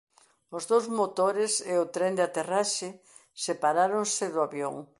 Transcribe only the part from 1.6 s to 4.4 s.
e o tren de aterraxe separáronse do